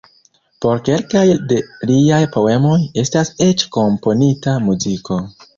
[0.63, 1.59] Por kelkaj de
[1.91, 2.73] liaj poemoj
[3.05, 5.25] estas eĉ komponita muziko.